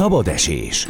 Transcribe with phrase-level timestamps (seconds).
[0.00, 0.86] Szabad esés.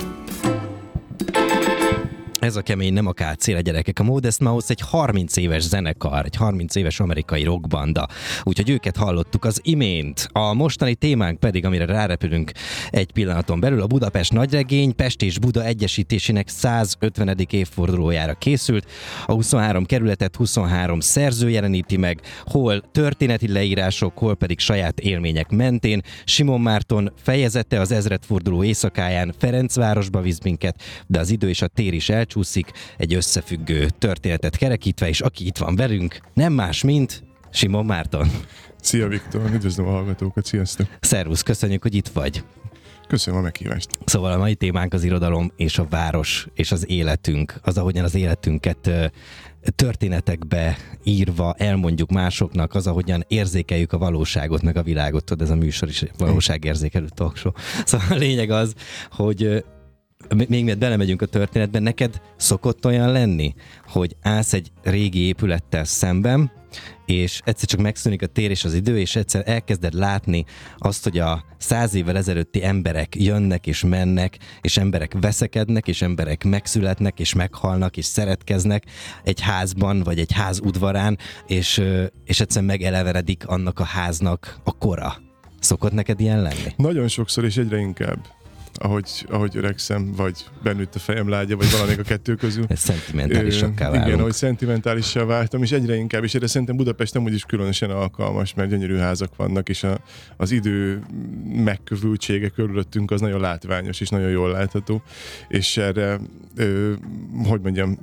[2.41, 3.99] Ez a kemény nem akár cél gyerekek.
[3.99, 8.09] A Modest Mouse egy 30 éves zenekar, egy 30 éves amerikai rockbanda.
[8.43, 10.29] Úgyhogy őket hallottuk az imént.
[10.33, 12.53] A mostani témánk pedig, amire rárepülünk
[12.91, 17.37] egy pillanaton belül, a Budapest nagyregény Pest és Buda egyesítésének 150.
[17.51, 18.91] évfordulójára készült.
[19.27, 26.03] A 23 kerületet 23 szerző jeleníti meg, hol történeti leírások, hol pedig saját élmények mentén.
[26.25, 31.95] Simon Márton fejezete az ezredforduló éjszakáján Ferencvárosba visz minket, de az idő és a tér
[31.95, 37.23] is el elcsúszik, egy összefüggő történetet kerekítve, és aki itt van velünk, nem más, mint
[37.51, 38.29] Simon Márton.
[38.81, 40.87] Szia Viktor, üdvözlöm a hallgatókat, sziasztok!
[41.01, 42.45] Szervusz, köszönjük, hogy itt vagy.
[43.09, 43.89] Köszönöm a meghívást.
[44.05, 48.15] Szóval a mai témánk az irodalom és a város és az életünk, az ahogyan az
[48.15, 48.91] életünket
[49.77, 55.57] történetekbe írva elmondjuk másoknak, az ahogyan érzékeljük a valóságot, meg a valóságot, tudod, ez a
[55.57, 57.53] műsor is valóságérzékelő talk show.
[57.85, 58.75] Szóval a lényeg az,
[59.11, 59.65] hogy
[60.37, 63.55] még miért belemegyünk a történetbe, neked szokott olyan lenni,
[63.87, 66.51] hogy állsz egy régi épülettel szemben,
[67.07, 70.45] és egyszer csak megszűnik a tér és az idő, és egyszer elkezded látni
[70.79, 76.45] azt, hogy a száz évvel ezelőtti emberek jönnek és mennek, és emberek veszekednek, és emberek
[76.45, 78.85] megszületnek, és meghalnak, és szeretkeznek
[79.25, 81.83] egy házban, vagy egy ház udvarán, és,
[82.25, 85.17] és egyszer megeleveredik annak a háznak a kora.
[85.61, 86.73] Szokott neked ilyen lenni?
[86.77, 88.39] Nagyon sokszor, és egyre inkább
[88.75, 92.65] ahogy, ahogy öregszem, vagy bennőtt a fejem lágya, vagy valamelyik a kettő közül.
[92.69, 94.07] Ez szentimentálisakká válunk.
[94.07, 98.55] Igen, ahogy szentimentálissá váltam, és egyre inkább, és erre szerintem Budapest nem úgyis különösen alkalmas,
[98.55, 100.01] mert gyönyörű házak vannak, és a,
[100.37, 101.03] az idő
[101.45, 105.03] megkövültsége körülöttünk az nagyon látványos, és nagyon jól látható,
[105.49, 106.21] és erre,
[106.57, 106.93] ö,
[107.45, 107.99] hogy mondjam,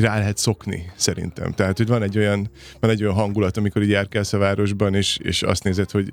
[0.00, 1.52] rá lehet szokni, szerintem.
[1.52, 5.18] Tehát, hogy van egy olyan, van egy olyan hangulat, amikor így járkálsz a városban, és,
[5.22, 6.12] és azt nézed, hogy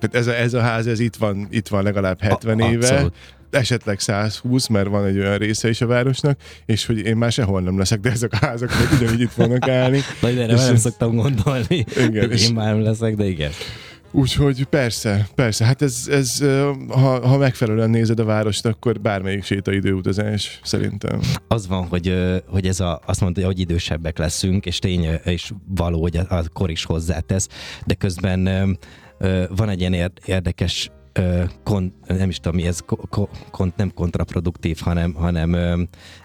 [0.00, 2.88] tehát ez a, ez a ház, ez itt van, itt van legalább 70 a, éve,
[2.88, 3.14] abszolút
[3.50, 7.60] esetleg 120, mert van egy olyan része is a városnak, és hogy én már sehol
[7.60, 10.00] nem leszek, de ezek a házak még ugyanígy itt vannak állni.
[10.20, 13.50] Na, de nem szoktam gondolni, igen, hogy én már nem leszek, de igen.
[14.12, 16.44] Úgyhogy persze, persze, hát ez, ez
[16.88, 21.20] ha, ha megfelelően nézed a várost, akkor bármelyik sétaidőutazás szerintem.
[21.48, 22.16] Az van, hogy,
[22.46, 26.42] hogy ez a, azt mondta, hogy idősebbek leszünk, és tény és való, hogy a, a
[26.52, 27.48] kor is hozzátesz,
[27.86, 28.48] de közben
[29.48, 30.90] van egy ilyen érdekes
[31.64, 32.80] kon, nem is tudom mi ez,
[33.50, 35.54] kon, nem kontraproduktív, hanem, hanem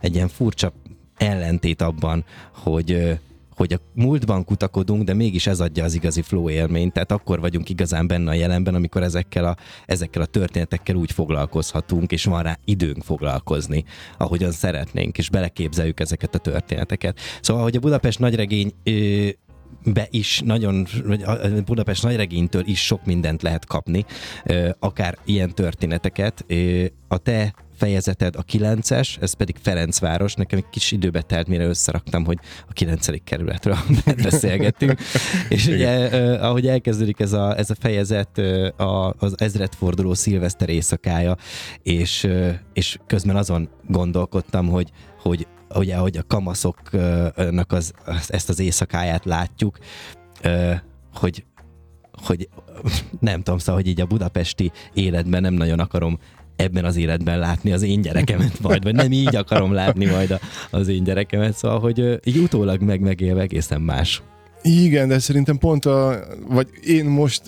[0.01, 0.73] egy ilyen furcsa
[1.17, 3.19] ellentét abban, hogy
[3.55, 7.69] hogy a múltban kutakodunk, de mégis ez adja az igazi flow élményt, tehát akkor vagyunk
[7.69, 9.55] igazán benne a jelenben, amikor ezekkel a,
[9.85, 13.83] ezekkel a történetekkel úgy foglalkozhatunk, és van rá időnk foglalkozni,
[14.17, 17.19] ahogyan szeretnénk, és beleképzeljük ezeket a történeteket.
[17.41, 18.71] Szóval, hogy a Budapest nagyregény
[19.83, 20.87] be is nagyon,
[21.65, 24.05] Budapest nagyregénytől is sok mindent lehet kapni,
[24.79, 26.45] akár ilyen történeteket.
[27.07, 30.33] A te fejezeted a 9-es, ez pedig Ferencváros.
[30.33, 32.37] Nekem egy kis időbe telt, mire összeraktam, hogy
[32.69, 33.23] a 9.
[33.23, 33.77] kerületről
[34.23, 34.99] beszélgettünk.
[35.49, 36.07] és ugye,
[36.37, 38.37] ahogy elkezdődik ez a, ez a fejezet,
[38.77, 41.37] a, az ezredforduló szilveszter éjszakája,
[41.83, 42.27] és,
[42.73, 47.93] és közben azon gondolkodtam, hogy, hogy ugye, ahogy a kamaszoknak az,
[48.27, 49.77] ezt az éjszakáját látjuk,
[51.13, 51.45] hogy
[52.23, 52.49] hogy
[53.19, 56.19] nem tudom, szóval, hogy így a budapesti életben nem nagyon akarom
[56.55, 60.39] ebben az életben látni az én gyerekemet majd, vagy nem így akarom látni majd a,
[60.71, 64.21] az én gyerekemet, szóval, hogy így utólag meg megélve egészen más.
[64.61, 67.41] Igen, de szerintem pont a, vagy én most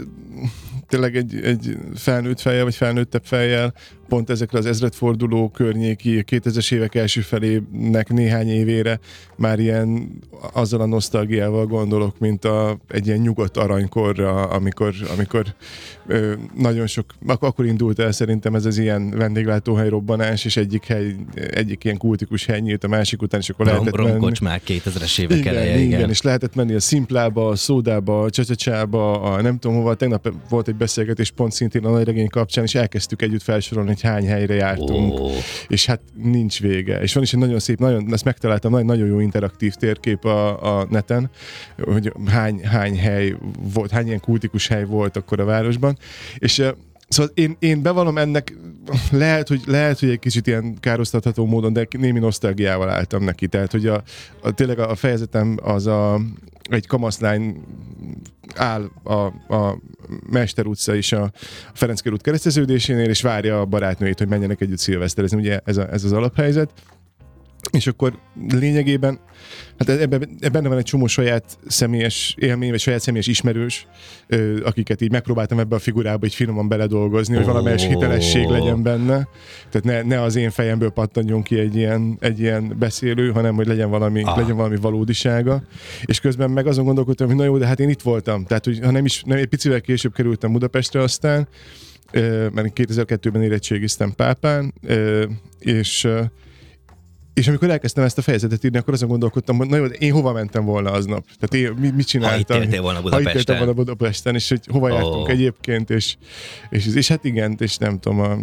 [0.87, 3.73] tényleg egy, egy felnőtt fejjel, vagy felnőttebb fejjel
[4.07, 8.99] pont ezekre az ezredforduló környéki 2000-es évek első felének néhány évére
[9.35, 10.19] már ilyen
[10.53, 15.45] azzal a nosztalgiával gondolok, mint a, egy ilyen nyugodt aranykorra, amikor, amikor
[16.07, 20.85] ö, nagyon sok, ak- akkor indult el szerintem ez az ilyen vendéglátóhely robbanás, és egyik
[20.85, 21.15] hely,
[21.51, 24.31] egyik ilyen kultikus hely nyílt a másik után, és akkor Rom, lehetett menni.
[24.41, 25.97] már 2000-es évek igen, eleje, igen.
[25.99, 26.09] igen.
[26.09, 29.95] és lehetett menni a szimplába, a szódába, a csacsacsába, a nem tudom hova.
[29.95, 34.27] Tegnap volt egy beszélgetés pont szintén a nagyregény kapcsán, és elkezdtük együtt felsorolni, hogy hány
[34.27, 35.31] helyre jártunk, oh.
[35.67, 37.01] és hát nincs vége.
[37.01, 40.79] És van is egy nagyon szép, nagyon, ezt megtaláltam, nagyon, nagyon jó interaktív térkép a,
[40.79, 41.29] a neten,
[41.83, 43.35] hogy hány, hány hely
[43.73, 45.97] volt, hány ilyen kultikus hely volt akkor a városban,
[46.37, 46.63] és
[47.09, 48.53] Szóval én, én bevallom ennek,
[49.11, 53.47] lehet hogy, lehet, hogy egy kicsit ilyen károsztatható módon, de némi nosztalgiával álltam neki.
[53.47, 54.03] Tehát, hogy a,
[54.41, 56.21] a tényleg a fejezetem az a,
[56.69, 57.63] egy kamaszlány
[58.55, 59.13] áll a,
[59.55, 59.79] a
[60.29, 61.31] Mester utca és a
[61.73, 65.37] Ferenc út kereszteződésénél, és várja a barátnőjét, hogy menjenek együtt szilveszterezni.
[65.39, 66.71] Ugye ez, a, ez az alaphelyzet
[67.71, 68.19] és akkor
[68.49, 69.19] lényegében,
[69.77, 73.87] hát ebben, ebben van egy csomó saját személyes élmény, vagy saját személyes ismerős,
[74.63, 79.27] akiket így megpróbáltam ebbe a figurába így finoman beledolgozni, hogy valamelyes hitelesség legyen benne.
[79.69, 83.67] Tehát ne, ne az én fejemből pattanjon ki egy ilyen, egy ilyen beszélő, hanem hogy
[83.67, 84.37] legyen valami, ah.
[84.37, 85.63] legyen valami valódisága.
[86.05, 88.45] És közben meg azon gondolkodtam, hogy na jó, de hát én itt voltam.
[88.45, 91.47] Tehát, hogy ha nem is, nem, egy picivel később kerültem Budapestre aztán,
[92.53, 94.73] mert 2002-ben érettségiztem Pápán,
[95.59, 96.07] és
[97.37, 100.31] és amikor elkezdtem ezt a fejezetet írni, akkor azon gondolkodtam, hogy na jó, én hova
[100.33, 101.25] mentem volna aznap?
[101.39, 102.57] Tehát én mit, mit csináltam?
[102.57, 103.33] Ha itt volna Budapesten.
[103.33, 104.93] Ha itt volna Budapesten, és hogy hova oh.
[104.93, 106.15] jártunk egyébként, és,
[106.69, 108.37] és, és, hát igen, és nem tudom, a,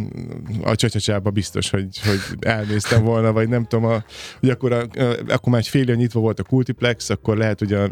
[0.70, 4.04] a csacsacsába biztos, hogy, hogy elnéztem volna, vagy nem tudom, a,
[4.40, 7.72] hogy akkor, a, a, akkor már egy fél nyitva volt a Kultiplex, akkor lehet, hogy
[7.72, 7.90] a,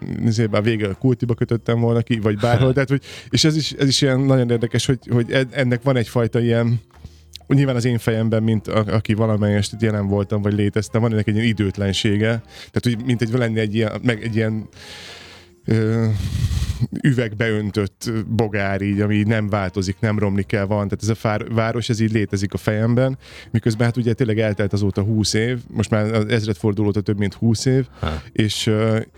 [0.50, 2.72] a vége a Kultiba kötöttem volna ki, vagy bárhol.
[2.72, 6.40] Tehát, hogy, és ez is, ez is ilyen nagyon érdekes, hogy, hogy ennek van egyfajta
[6.40, 6.80] ilyen,
[7.54, 11.34] nyilván az én fejemben, mint a, aki valamelyest jelen voltam, vagy léteztem, van ennek egy
[11.34, 12.42] ilyen időtlensége.
[12.70, 14.68] Tehát, hogy mint egy lenni egy ilyen, meg egy ilyen
[15.64, 16.06] ö,
[17.02, 20.84] üvegbe öntött bogár így, ami nem változik, nem romlik el, van.
[20.88, 23.18] Tehát ez a fár, város, ez így létezik a fejemben,
[23.50, 27.34] miközben hát ugye tényleg eltelt azóta 20 év, most már az ezredforduló óta több mint
[27.34, 27.86] 20 év,
[28.32, 28.70] és,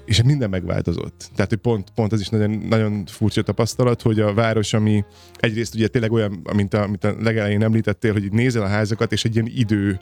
[0.05, 1.31] és minden megváltozott.
[1.35, 5.05] Tehát, hogy pont, pont ez is nagyon, nagyon furcsa tapasztalat, hogy a város, ami
[5.37, 9.13] egyrészt ugye tényleg olyan, mint a, mint a legelején említettél, hogy így nézel a házakat,
[9.13, 10.01] és egy ilyen idő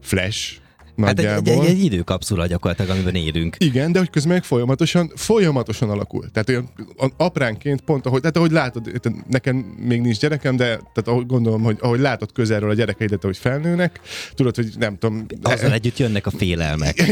[0.00, 0.56] flash,
[0.98, 1.54] Nagyjából.
[1.54, 3.56] Hát egy, egy, egy időkapszula gyakorlatilag, amiben élünk.
[3.58, 6.30] Igen, de hogy közben meg folyamatosan, folyamatosan alakul.
[6.32, 6.70] Tehát olyan
[7.16, 11.76] apránként pont, ahogy, tehát ahogy látod, nekem még nincs gyerekem, de tehát ahogy gondolom, hogy
[11.80, 14.00] ahogy látod közelről a gyerekeidet, hogy felnőnek,
[14.34, 15.26] tudod, hogy nem tudom.
[15.42, 17.02] Azzal együtt jönnek a félelmek.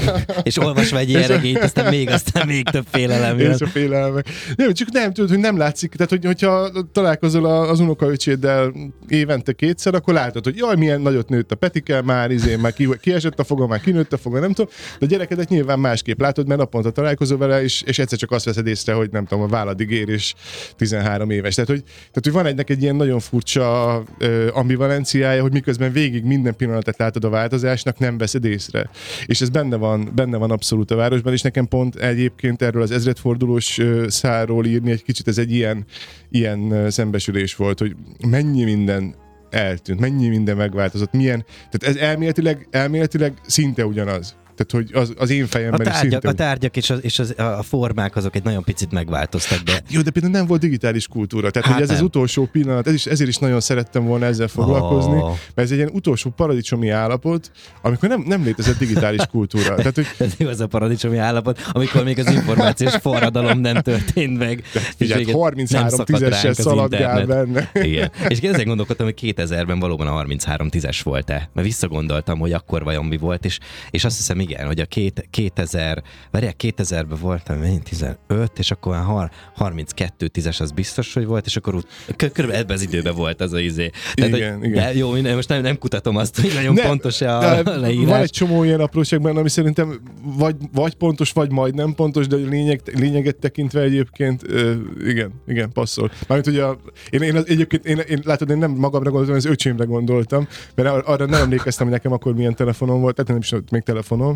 [0.42, 3.52] és olvasva egy ilyen regényt, aztán még, aztán még több félelem jön.
[3.52, 4.28] És a félelmek.
[4.56, 5.92] Nem, csak nem tudod, hogy nem látszik.
[5.94, 8.72] Tehát, hogy, hogyha találkozol az unokaöcséddel
[9.08, 12.88] évente kétszer, akkor látod, hogy jaj, milyen nagyot nőtt a Petike, már izé, már ki,
[13.00, 16.20] kiesett kinőtt a foga, már kinőtt a foga, nem tudom, de a gyerekedet nyilván másképp
[16.20, 19.44] látod, mert naponta találkozol vele, és, és egyszer csak azt veszed észre, hogy nem tudom,
[19.44, 20.34] a válladig ér, és
[20.76, 21.54] 13 éves.
[21.54, 26.24] Tehát, hogy, tehát, hogy van egy egy ilyen nagyon furcsa ö, ambivalenciája, hogy miközben végig
[26.24, 28.90] minden pillanatát látod a változásnak, nem veszed észre.
[29.26, 32.90] És ez benne van, benne van abszolút a városban, és nekem pont egyébként erről az
[32.90, 35.84] ezredfordulós száról írni egy kicsit, ez egy ilyen,
[36.30, 37.96] ilyen szembesülés volt, hogy
[38.28, 39.14] mennyi minden
[39.50, 44.36] eltűnt, mennyi minden megváltozott, milyen, tehát ez elméletileg, elméletileg szinte ugyanaz.
[44.56, 46.28] Tehát, hogy az, az én fejemben a tárgyak, is szinte...
[46.28, 49.82] A tárgyak és, az, és az, a formák azok egy nagyon picit megváltoztak, de...
[49.88, 51.50] Jó, de például nem volt digitális kultúra.
[51.50, 51.96] Tehát, hát hogy ez nem.
[51.96, 55.26] az utolsó pillanat, ez is, ezért is nagyon szerettem volna ezzel foglalkozni, oh.
[55.28, 57.50] mert ez egy ilyen utolsó paradicsomi állapot,
[57.82, 59.74] amikor nem, nem létezett digitális kultúra.
[59.86, 60.06] Tehát, hogy...
[60.18, 64.62] ez igaz a paradicsomi állapot, amikor még az információs forradalom nem történt meg.
[64.96, 67.70] Figyelj, 33 tízessel szaladgál benne.
[67.74, 68.10] Igen.
[68.28, 71.48] És ezen gondolkodtam, hogy 2000-ben valóban a 33 tízes volt-e.
[71.52, 73.58] Mert visszagondoltam, hogy akkor vajon mi volt, és,
[73.90, 78.16] és azt hiszem, igen, hogy a két, 2000, várják, 2000-ben voltam, én 15,
[78.58, 81.74] és akkor már 32 tízes az biztos, hogy volt, és akkor
[82.16, 83.90] körülbelül ebben az időben volt az a izé.
[84.14, 84.96] Tehát, igen, hogy, igen.
[84.96, 88.08] jó, minden, most nem, nem kutatom azt, hogy nagyon nem, pontos-e a leírás.
[88.08, 92.80] Van egy csomó ilyen apróságban, ami szerintem vagy, vagy pontos, vagy majdnem pontos, de lényeg,
[92.94, 94.72] lényeget tekintve egyébként ö,
[95.06, 96.10] igen, igen, passzol.
[96.28, 96.78] Mármint ugye a,
[97.10, 101.26] én, én, egyébként, én, én, látod, én nem magamra gondoltam, az öcsémre gondoltam, mert arra
[101.26, 104.35] nem emlékeztem, hogy nekem akkor milyen telefonom volt, tehát nem is volt még telefonom,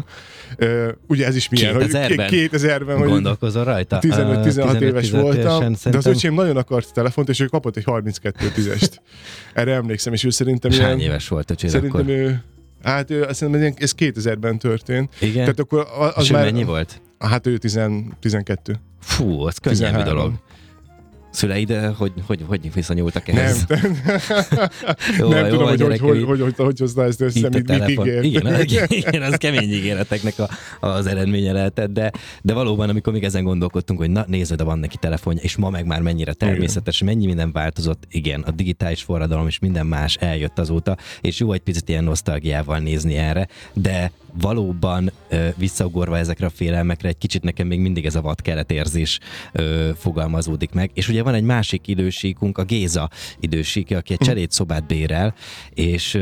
[0.58, 2.29] Uh, ugye ez is milyen, 2000-ben?
[2.29, 3.99] hogy 2000-ben, hogy Gondolkozol rajta?
[4.00, 9.02] 15-16 éves voltam, de az öcsém nagyon akart telefont, és ő kapott egy 32 tízest.
[9.54, 10.85] Erre emlékszem, és ő szerintem ilyen...
[10.85, 12.12] Hány éves volt öcsém Szerintem akkor?
[12.12, 12.42] ő...
[12.83, 15.14] Hát szerintem ez 2000-ben történt.
[15.21, 15.35] Igen?
[15.35, 16.45] Tehát akkor az és már...
[16.45, 17.00] mennyi volt?
[17.19, 17.80] Hát ő 10,
[18.21, 18.80] 12.
[19.00, 20.33] Fú, az könnyű dolog.
[21.31, 23.67] Szüleid hogy, hogy, hogy viszonyultak ehhez?
[23.69, 23.79] Nem,
[25.19, 27.89] jó, nem jó, tudom, hogy hogy, hogy, hogy, hogy, hogy hozná ezt össze, mit, mit
[27.89, 28.23] ígér.
[28.23, 30.49] Igen, igen, az kemény ígéreteknek a,
[30.87, 34.79] az eredménye lehetett, de, de valóban, amikor még ezen gondolkodtunk, hogy na nézd, de van
[34.79, 37.15] neki telefonja, és ma meg már mennyire természetes, igen.
[37.15, 41.61] mennyi minden változott, igen, a digitális forradalom és minden más eljött azóta, és jó egy
[41.61, 45.13] picit ilyen nosztalgiával nézni erre, de valóban
[45.57, 49.19] visszaugorva ezekre a félelmekre, egy kicsit nekem még mindig ez a vad érzés
[49.97, 50.91] fogalmazódik meg.
[50.95, 53.11] És ugye van egy másik idősíkunk, a Géza
[53.41, 55.35] idősíke, aki egy cselédszobát bérel,
[55.71, 56.19] és,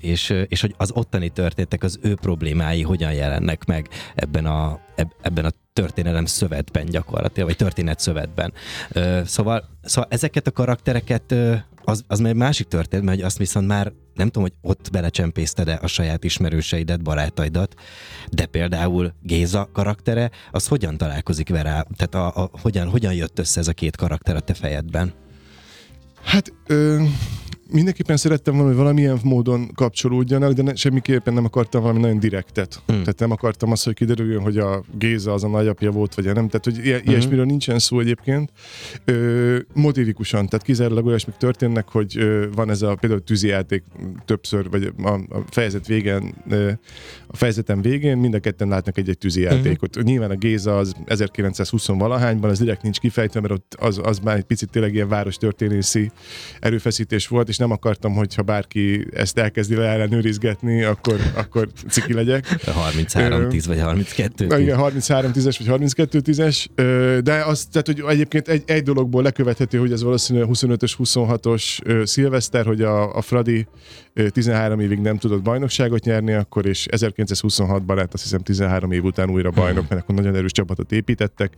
[0.00, 4.80] és, és hogy az ottani történtek, az ő problémái hogyan jelennek meg ebben a,
[5.22, 8.52] ebben a történelem szövetben gyakorlatilag, vagy történet szövetben.
[9.24, 11.34] Szóval, szóval ezeket a karaktereket
[11.84, 15.86] az, az egy másik történet, mert azt viszont már nem tudom, hogy ott belecsempészted-e a
[15.86, 17.74] saját ismerőseidet, barátaidat,
[18.30, 21.86] de például Géza karaktere, az hogyan találkozik vele?
[21.96, 25.12] Tehát a, a, hogyan, hogyan jött össze ez a két karakter a te fejedben?
[26.22, 27.04] Hát ö,
[27.70, 32.82] mindenképpen szerettem volna, hogy valamilyen módon kapcsolódjanak, de ne, semmiképpen nem akartam valami nagyon direktet.
[32.86, 32.98] Hmm.
[32.98, 36.48] Tehát nem akartam azt, hogy kiderüljön, hogy a Géza az a nagyapja volt, vagy nem.
[36.48, 37.10] Tehát, hogy ilyen, hmm.
[37.10, 38.52] ilyesmiről nincsen szó egyébként.
[39.04, 43.84] Ö, motivikusan, tehát kizárólag olyasmik történnek, hogy ö, van ez a például tűzijáték
[44.24, 46.70] többször, vagy a, a fejezet végén, ö,
[47.26, 49.94] a fejezeten végén mind a ketten látnak egy-egy tűzijátékot.
[49.94, 50.04] Hmm.
[50.04, 54.44] Nyilván a Géza az 1920-valahányban, az direkt nincs kifejtve, mert ott az, az már egy
[54.44, 56.10] picit tényleg ilyen város történészi
[56.60, 62.46] erőfeszítés volt, és nem akartam, hogyha bárki ezt elkezdi le ellenőrizgetni, akkor, akkor ciki legyek.
[62.94, 66.66] 33-10 vagy 32 10 Igen, 33-10-es vagy 32-10-es,
[67.22, 72.66] de az, tehát, hogy egyébként egy, egy dologból lekövethető, hogy ez valószínűleg 25-ös, 26-os szilveszter,
[72.66, 73.66] hogy a, a Fradi
[74.30, 79.30] 13 évig nem tudott bajnokságot nyerni, akkor és 1926-ban lett azt hiszem 13 év után
[79.30, 81.52] újra bajnok, mert akkor nagyon erős csapatot építettek,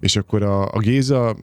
[0.00, 1.36] és akkor a, a Géza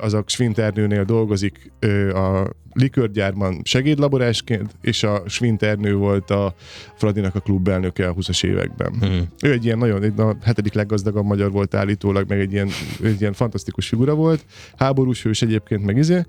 [0.00, 1.72] az a Svinternőnél dolgozik
[2.12, 6.54] a likörgyárban segédlaborásként, és a Svinternő volt a
[6.94, 8.92] Fradinak a klubelnöke a 20-as években.
[9.06, 9.18] Mm.
[9.42, 12.68] Ő egy ilyen nagyon, egy, a hetedik leggazdagabb magyar volt állítólag, meg egy ilyen,
[13.02, 14.44] egy ilyen fantasztikus figura volt,
[14.76, 16.22] háborús hős egyébként meg izé,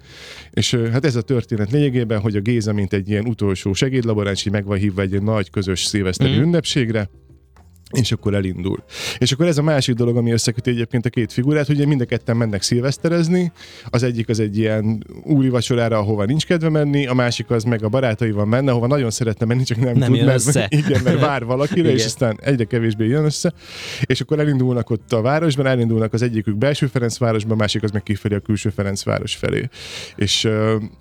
[0.51, 4.51] és hát ez a történet lényegében, hogy a Géza, mint egy ilyen utolsó segédlaboráns, így
[4.51, 6.41] meg van hívva egy nagy közös szilveszteri mm.
[6.41, 7.09] ünnepségre,
[7.91, 8.83] és akkor elindul.
[9.17, 12.05] És akkor ez a másik dolog, ami összeköti egyébként a két figurát, hogy mind a
[12.05, 13.51] ketten mennek szilveszterezni,
[13.85, 17.83] az egyik az egy ilyen úri vacsorára, ahova nincs kedve menni, a másik az meg
[17.83, 20.67] a barátaival menne, ahova nagyon szeretne menni, csak nem, nem tud, mert, össze.
[20.85, 21.95] igen, mert vár valakire, igen.
[21.95, 23.53] és aztán egyre kevésbé jön össze,
[24.05, 28.03] és akkor elindulnak ott a városban, elindulnak az egyikük belső Ferencvárosba, a másik az meg
[28.03, 29.69] kifelé a külső Ferencváros felé.
[30.15, 30.49] És,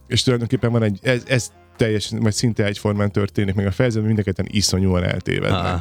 [0.06, 4.46] és tulajdonképpen van egy, ez, ez teljesen, vagy szinte egyformán történik meg a fejezetben, mindeketen
[4.48, 5.74] iszonyúan eltévednek.
[5.74, 5.80] Ah.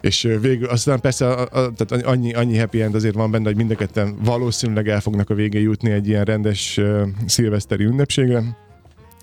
[0.00, 3.56] És végül, aztán persze a, a, tehát annyi, annyi happy end azért van benne, hogy
[3.56, 8.42] mindeketen valószínűleg el fognak a végén jutni egy ilyen rendes uh, szilveszteri ünnepségre,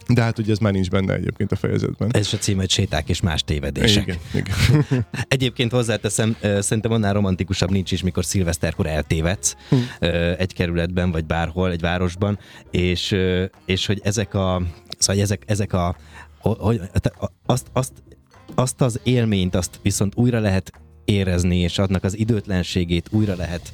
[0.07, 2.09] de hát ugye ez már nincs benne egyébként a fejezetben.
[2.11, 4.03] Ez a cím, hogy séták és más tévedések.
[4.03, 5.05] Igen, igen.
[5.27, 10.05] egyébként hozzáteszem, szerintem annál romantikusabb nincs is, mikor szilveszterkor eltévedsz hm.
[10.37, 12.39] egy kerületben, vagy bárhol, egy városban,
[12.71, 13.15] és,
[13.65, 14.61] és hogy ezek a,
[15.05, 15.95] szóval ezek, ezek a,
[16.39, 16.81] hogy,
[17.45, 17.93] azt, azt,
[18.55, 20.71] azt az élményt, azt viszont újra lehet
[21.05, 23.73] érezni, és adnak az időtlenségét újra lehet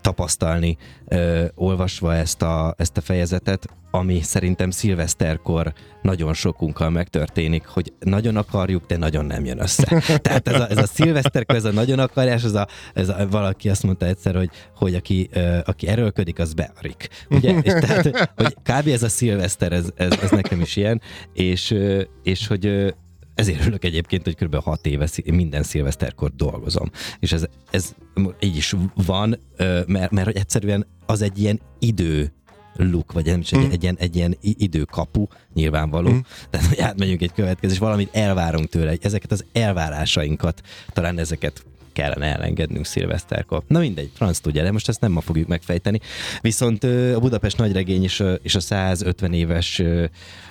[0.00, 0.76] tapasztalni,
[1.08, 8.36] ö, olvasva ezt a, ezt a fejezetet, ami szerintem szilveszterkor nagyon sokunkkal megtörténik, hogy nagyon
[8.36, 10.02] akarjuk, de nagyon nem jön össze.
[10.22, 13.68] Tehát ez a, ez a szilveszterkor, ez a nagyon akarás, ez a, ez a, valaki
[13.68, 17.08] azt mondta egyszer, hogy, hogy aki, ö, aki erőlködik, az bearik.
[17.30, 17.54] Ugye?
[17.62, 18.88] És tehát, hogy kb.
[18.88, 21.00] ez a szilveszter, ez, ez, ez nekem is ilyen,
[21.32, 21.74] és,
[22.22, 22.94] és hogy
[23.40, 24.54] ezért örülök egyébként, hogy kb.
[24.54, 26.90] 6 éve minden szilveszterkor dolgozom.
[27.18, 27.94] És ez, ez
[28.40, 29.38] így is van,
[29.86, 32.32] mert, mert hogy egyszerűen az egy ilyen idő
[32.76, 33.70] luk, vagy nem is egy, mm.
[33.70, 36.10] egy, ilyen, egy ilyen időkapu, nyilvánvaló.
[36.10, 36.18] Mm.
[36.50, 41.64] Tehát, hogy átmegyünk egy következés, valamit elvárunk tőle, ezeket az elvárásainkat, talán ezeket
[42.00, 43.62] kellene elengednünk szilveszterkor.
[43.66, 46.00] Na mindegy, franc tudja, de most ezt nem ma fogjuk megfejteni.
[46.40, 49.82] Viszont a Budapest nagyregény a, és a 150 éves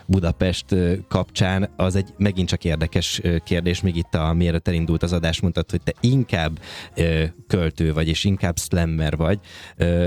[0.06, 0.66] Budapest
[1.08, 5.70] kapcsán az egy megint csak érdekes kérdés, még itt a mielőtt elindult az adás, mondtad,
[5.70, 6.60] hogy te inkább
[7.48, 9.40] költő vagy, és inkább slammer vagy,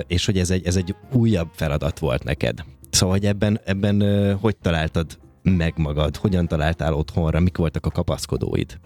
[0.07, 2.65] és hogy ez egy, ez egy újabb feladat volt neked.
[2.91, 8.79] Szóval, hogy ebben, ebben hogy találtad meg magad, hogyan találtál otthonra, mik voltak a kapaszkodóid?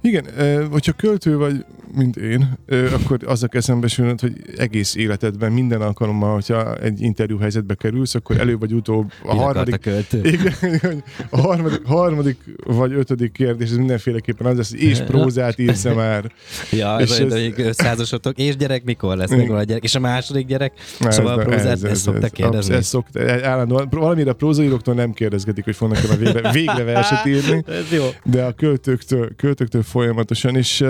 [0.00, 0.26] Igen,
[0.70, 1.64] hogyha költő vagy,
[1.94, 2.58] mint én,
[2.92, 8.40] akkor azzal eszembe sülnöd, hogy egész életedben minden alkalommal, hogyha egy interjú helyzetbe kerülsz, akkor
[8.40, 9.88] elő vagy utóbb a harmadik,
[10.22, 15.84] igen, a harmadik, harmadik vagy ötödik kérdés, ez mindenféleképpen az lesz, hogy és prózát írsz
[15.84, 16.32] már.
[16.70, 19.30] Ja, és ez, százasotok, és gyerek mikor lesz?
[19.30, 22.30] Meg a gyerek, és a második gyerek, ez, szóval a prózát, ez, ez, ezt szoktak
[22.30, 22.74] kérdezni.
[22.74, 27.64] Ez szokta, állandóan, valamire a prózaíróktól nem kérdezgetik, hogy fognak a végre, végre verset írni,
[27.92, 30.84] ez de a költőktől, költőktől folyamatosan, és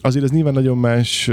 [0.00, 1.30] azért ez nyilván nagyon más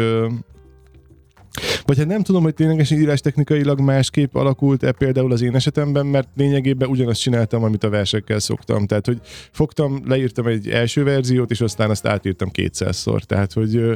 [1.85, 6.27] vagy hát nem tudom, hogy ténylegesen írás technikailag másképp alakult-e például az én esetemben, mert
[6.35, 8.85] lényegében ugyanazt csináltam, amit a versekkel szoktam.
[8.85, 9.19] Tehát, hogy
[9.51, 13.23] fogtam, leírtam egy első verziót, és aztán azt átírtam kétszázszor.
[13.23, 13.93] Tehát, hogy ö,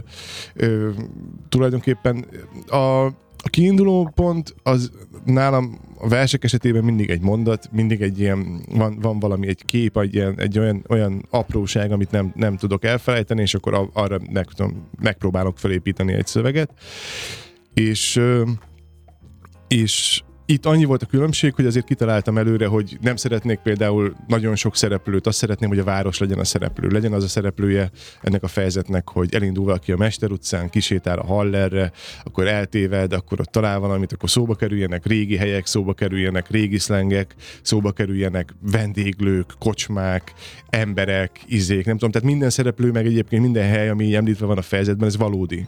[0.55, 0.89] ö,
[1.49, 2.25] tulajdonképpen
[2.67, 3.07] a,
[3.45, 4.91] a kiinduló pont az
[5.25, 9.97] nálam a versek esetében mindig egy mondat, mindig egy ilyen, van, van valami, egy kép,
[9.97, 14.45] egy, ilyen, egy olyan, olyan apróság, amit nem, nem tudok elfelejteni, és akkor arra meg,
[14.45, 16.69] tudom, megpróbálok felépíteni egy szöveget.
[17.73, 18.21] És,
[19.67, 24.55] és itt annyi volt a különbség, hogy azért kitaláltam előre, hogy nem szeretnék például nagyon
[24.55, 26.87] sok szereplőt, azt szeretném, hogy a város legyen a szereplő.
[26.87, 31.25] Legyen az a szereplője ennek a fejezetnek, hogy elindul valaki a Mester utcán, kisétál a
[31.25, 31.91] Hallerre,
[32.23, 37.35] akkor eltéved, akkor ott talál valamit, akkor szóba kerüljenek régi helyek, szóba kerüljenek régi szlengek,
[37.61, 40.33] szóba kerüljenek vendéglők, kocsmák,
[40.69, 44.61] emberek, izék, nem tudom, tehát minden szereplő, meg egyébként minden hely, ami említve van a
[44.61, 45.65] fejezetben, ez valódi.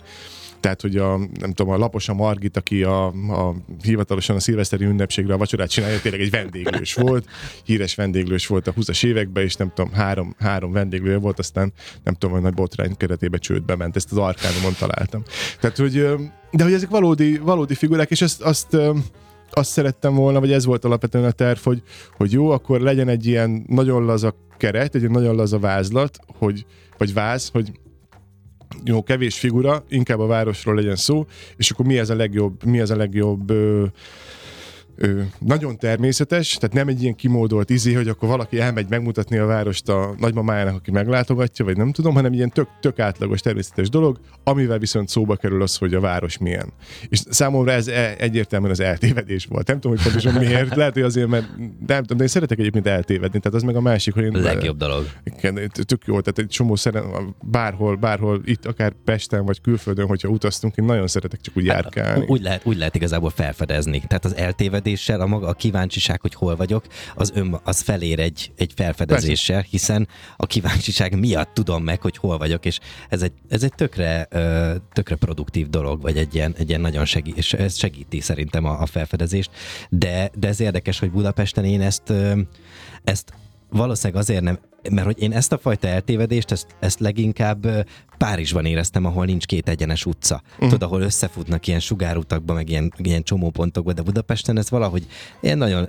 [0.65, 5.34] Tehát, hogy a, nem tudom, a Laposa Margit, aki a, a hivatalosan a szilveszteri ünnepségre
[5.34, 7.25] a vacsorát csinálja, tényleg egy vendéglős volt,
[7.63, 12.13] híres vendéglős volt a 20-as években, és nem tudom, három, három vendéglője volt, aztán nem
[12.13, 15.24] tudom, hogy nagy botrány keretében csődbe ment, ezt az arkánumon találtam.
[15.60, 15.93] Tehát, hogy,
[16.51, 18.77] de hogy ezek valódi, valódi figurák, és ezt, azt,
[19.51, 21.81] azt szerettem volna, vagy ez volt alapvetően a terv, hogy,
[22.17, 26.65] hogy jó, akkor legyen egy ilyen nagyon laza keret, egy nagyon laza vázlat, hogy,
[26.98, 27.72] vagy váz, hogy
[28.84, 31.25] jó, kevés figura, inkább a városról legyen szó,
[31.58, 33.86] és akkor mi ez a legjobb, mi ez a legjobb ö,
[34.96, 39.46] ö, nagyon természetes, tehát nem egy ilyen kimódolt izé, hogy akkor valaki elmegy megmutatni a
[39.46, 44.20] várost a nagymamájának, aki meglátogatja, vagy nem tudom, hanem ilyen tök, tök átlagos természetes dolog,
[44.44, 46.74] amivel viszont szóba kerül az, hogy a város milyen.
[47.10, 49.68] És számomra ez e- egyértelműen az eltévedés volt.
[49.68, 51.48] Nem tudom, hogy pontosan miért, lehet, hogy azért, mert
[51.88, 54.32] nem tudom, de én szeretek egyébként eltévedni, tehát az meg a másik, hogy én...
[54.32, 55.06] Legjobb dolog.
[55.24, 60.28] Igen, tök jó, tehát egy csomó szeren, bárhol, bárhol, itt akár Pesten vagy külföldön, hogyha
[60.28, 62.20] utaztunk, én nagyon szeretek csak úgy járkálni.
[62.20, 64.02] Hát, úgy lehet, úgy lehet igazából felfedezni.
[64.08, 68.20] Tehát az eltévedés felfedezéssel, a maga a kíváncsiság, hogy hol vagyok, az, ön, az felér
[68.20, 73.32] egy, egy felfedezéssel, hiszen a kíváncsiság miatt tudom meg, hogy hol vagyok, és ez egy,
[73.50, 74.27] ez egy tökre,
[74.94, 78.82] tökre produktív dolog, vagy egy ilyen, egy ilyen nagyon segít, és ez segíti szerintem a,
[78.82, 79.50] a felfedezést,
[79.89, 82.13] de, de ez érdekes, hogy Budapesten én ezt,
[83.04, 83.34] ezt
[83.69, 84.60] valószínűleg azért nem,
[84.91, 89.69] mert hogy én ezt a fajta eltévedést, ezt, ezt leginkább Párizsban éreztem, ahol nincs két
[89.69, 90.41] egyenes utca.
[90.60, 90.60] Uh.
[90.60, 95.07] Tudod, ahol összefutnak ilyen sugárutakba, meg ilyen, ilyen csomópontokba, de Budapesten ez valahogy
[95.39, 95.88] ilyen nagyon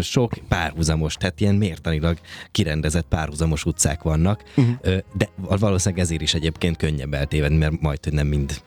[0.00, 2.18] sok párhuzamos, tehát ilyen mértanilag
[2.50, 4.98] kirendezett párhuzamos utcák vannak, uh-huh.
[5.14, 8.62] de valószínűleg ezért is egyébként könnyebb eltévedni, mert majd, hogy nem mind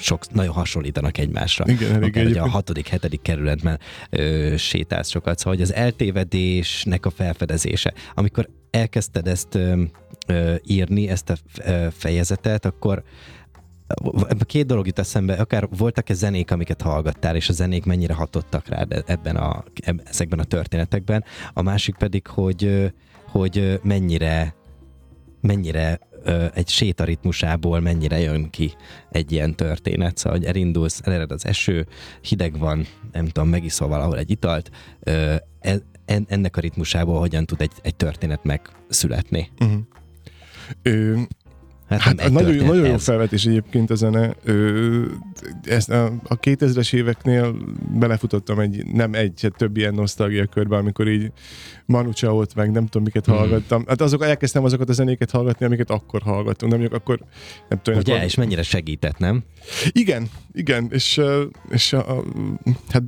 [0.00, 1.64] sok, nagyon hasonlítanak egymásra.
[1.68, 3.78] Igen, elég Akár, a hatodik, hetedik kerületben
[4.10, 5.38] ö, sétálsz sokat.
[5.38, 7.94] Szóval, hogy az eltévedésnek a felfedezése.
[8.14, 9.82] Amikor elkezdted ezt ö,
[10.26, 11.36] ö, írni, ezt a
[11.90, 13.02] fejezetet, akkor
[14.46, 19.04] két dolog jut eszembe, akár voltak-e zenék, amiket hallgattál, és a zenék mennyire hatottak rád
[19.06, 19.64] ebben a,
[20.04, 21.24] ezekben a történetekben.
[21.52, 22.92] A másik pedig, hogy,
[23.30, 24.56] hogy mennyire
[25.40, 26.07] mennyire ö,
[26.54, 28.72] egy sétaritmusából mennyire jön ki
[29.10, 30.16] egy ilyen történet.
[30.16, 31.86] Szóval, hogy elindulsz, elered az eső,
[32.20, 34.70] hideg van, nem tudom, megiszol valahol egy italt,
[36.04, 39.50] en, ennek a ritmusából hogyan tud egy, egy történet megszületni.
[39.60, 41.22] Uh-huh.
[41.88, 44.34] Hát, hát nagyon, nagyon jó felvetés egyébként a zene.
[44.44, 45.04] Ö,
[45.62, 47.56] ezt a, a 2000-es éveknél
[47.98, 51.32] belefutottam egy, nem egy, hát több ilyen nosztalgia körbe, amikor így
[51.86, 53.34] Manu Chao-t meg nem tudom miket hmm.
[53.34, 53.84] hallgattam.
[53.86, 57.20] Hát azok, elkezdtem azokat a zenéket hallgatni, amiket akkor hallgattunk, nem mondjuk akkor
[57.68, 57.98] nem tudom.
[57.98, 58.24] Ugye, akkor...
[58.24, 59.42] és mennyire segített, nem?
[59.90, 61.20] Igen, igen, és,
[61.70, 62.24] és a, a,
[62.88, 63.02] hát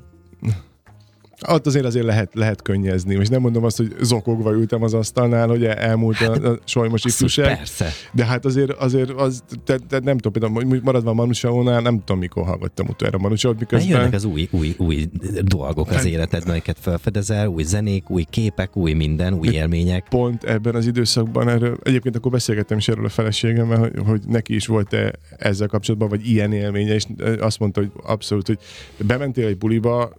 [1.48, 3.14] ott azért azért lehet, lehet könnyezni.
[3.14, 7.04] Most nem mondom azt, hogy zokogva ültem az asztalnál, hogy elmúlt hát, a, a solymos
[7.04, 7.56] ifjúság.
[7.56, 7.88] Persze.
[8.12, 12.18] De hát azért, azért az, te, te nem tudom, például maradva a Manusaónál, nem tudom,
[12.18, 13.88] mikor hallgattam utoljára Manusaót, miközben...
[13.96, 15.08] Jönnek az új, új, új
[15.42, 20.06] dolgok az hát, életedben, amiket felfedezel, új zenék, új képek, új minden, új élmények.
[20.08, 24.54] Pont ebben az időszakban erről, egyébként akkor beszélgettem is erről a feleségemmel, hogy, hogy neki
[24.54, 27.04] is volt -e ezzel kapcsolatban, vagy ilyen élménye, és
[27.40, 28.58] azt mondta, hogy abszolút, hogy
[29.06, 30.12] bementél egy buliba,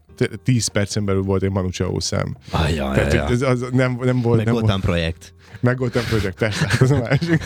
[0.43, 2.37] 10 percen belül volt egy Manu Chao szám.
[2.51, 3.31] Ajaj, Tehát, ajaj.
[3.31, 4.37] Ez, az nem, nem volt...
[4.37, 5.33] Meg nem volt, projekt.
[5.59, 7.43] Meg voltam projekt, persze, hát az a másik.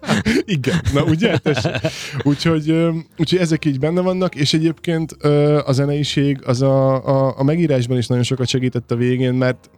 [0.56, 1.38] Igen, na ugye?
[2.22, 2.70] Úgyhogy,
[3.18, 5.12] úgyhogy ezek így benne vannak, és egyébként
[5.64, 9.70] a zeneiség az a, a, a megírásban is nagyon sokat segített a végén, mert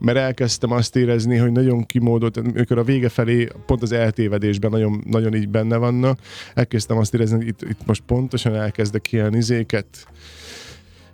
[0.00, 5.02] mert elkezdtem azt érezni, hogy nagyon kimódolt, amikor a vége felé pont az eltévedésben nagyon,
[5.06, 6.18] nagyon így benne vannak,
[6.54, 9.86] elkezdtem azt érezni, hogy itt, itt most pontosan elkezdek ilyen izéket,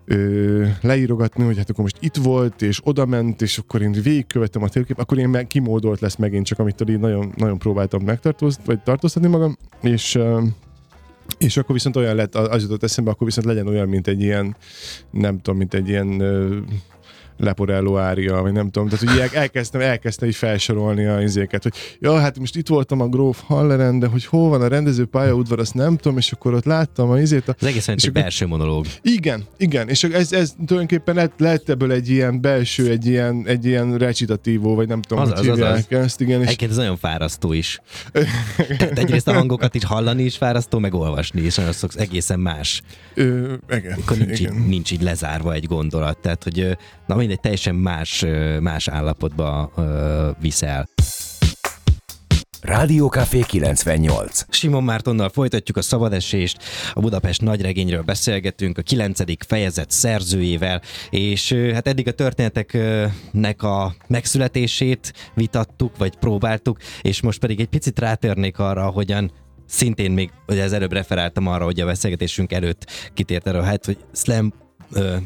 [0.06, 4.62] ö, leírogatni, hogy hát akkor most itt volt, és oda ment, és akkor én végigkövettem
[4.62, 8.72] a térkép, akkor én meg kimódolt lesz megint csak, amit így nagyon, nagyon próbáltam megtartóztatni,
[8.74, 10.42] vagy tartóztatni magam, és ö,
[11.38, 14.56] és akkor viszont olyan lett, az jutott eszembe, akkor viszont legyen olyan, mint egy ilyen,
[15.10, 16.22] nem tudom, mint egy ilyen
[17.38, 18.88] Leporello ária, vagy nem tudom.
[18.88, 23.08] Tehát, hogy elkezdtem, elkezdtem így felsorolni a izéket, hogy ja, hát most itt voltam a
[23.08, 26.64] Gróf Halleren, de hogy hol van a rendező pályaudvar, azt nem tudom, és akkor ott
[26.64, 27.48] láttam a izét.
[27.48, 28.86] A, az egészen egy akkor, belső monológ.
[29.02, 33.64] Igen, igen, és ez, ez tulajdonképpen lett, lett ebből egy ilyen belső, egy ilyen, egy
[33.64, 35.98] ilyen recitatívó, vagy nem tudom, az, hogy az, az, az.
[35.98, 36.40] ezt, igen.
[36.40, 36.46] És...
[36.46, 37.80] Egyébként ez nagyon fárasztó is.
[38.78, 42.82] Tehát egyrészt a hangokat is hallani is fárasztó, meg olvasni is, nagyon szoksz, egészen más.
[43.14, 44.54] Ö, igen, Akkor nincs, igen.
[44.54, 48.24] Így, nincs így lezárva egy gondolat, tehát hogy na mindegy, teljesen más,
[48.60, 49.72] más állapotba
[50.40, 50.88] viszel.
[52.60, 54.44] Rádió Café 98.
[54.48, 56.62] Simon Mártonnal folytatjuk a szabadesést,
[56.92, 59.46] a Budapest nagyregényről beszélgetünk, a 9.
[59.46, 67.60] fejezet szerzőjével, és hát eddig a történeteknek a megszületését vitattuk, vagy próbáltuk, és most pedig
[67.60, 69.32] egy picit rátérnék arra, hogyan
[69.66, 73.98] szintén még, ugye az előbb referáltam arra, hogy a beszélgetésünk előtt kitért erre, hát, hogy
[74.12, 74.52] slam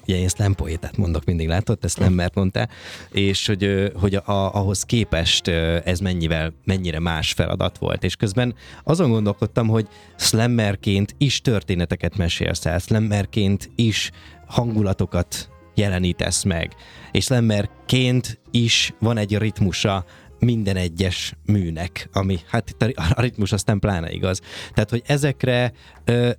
[0.02, 1.78] ugye én slam poétát mondok mindig, látod?
[1.78, 2.68] Te slammert mondtál,
[3.10, 5.48] és hogy, hogy a, ahhoz képest
[5.84, 8.04] ez mennyivel, mennyire más feladat volt.
[8.04, 14.10] És közben azon gondolkodtam, hogy slammerként is történeteket mesélsz el, slammerként is
[14.46, 16.74] hangulatokat jelenítesz meg.
[17.10, 20.04] És slammerként is van egy ritmusa
[20.40, 24.40] minden egyes műnek, ami hát itt a ritmus aztán pláne igaz.
[24.74, 25.72] Tehát, hogy ezekre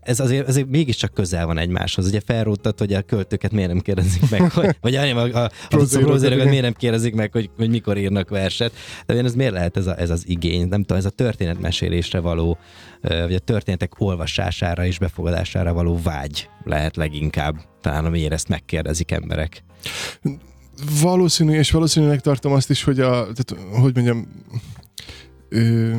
[0.02, 2.08] ez azért, azért mégiscsak közel van egymáshoz.
[2.08, 6.44] Ugye felróttad, hogy a költőket miért nem kérdezik meg, hogy, vagy a, a, a, a
[6.44, 8.74] miért nem kérdezik meg, hogy, hogy mikor írnak verset.
[9.06, 10.68] De ez miért lehet ez, a, ez az igény?
[10.68, 12.58] Nem tudom, ez a történetmesélésre való,
[13.02, 19.64] vagy a történetek olvasására és befogadására való vágy lehet leginkább, talán amiért ezt megkérdezik emberek
[21.02, 24.28] valószínű, és valószínűleg tartom azt is, hogy a, tehát, hogy mondjam,
[25.50, 25.96] ö,